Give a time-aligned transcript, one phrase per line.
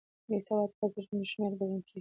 [0.27, 1.79] بې سواده کس ړوند شمېرل کېږي